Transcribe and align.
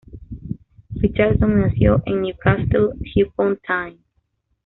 Richardson 0.99 1.61
nació 1.61 2.01
en 2.07 2.23
Newcastle 2.23 2.89
upon 3.23 3.57
Tyne. 3.61 3.99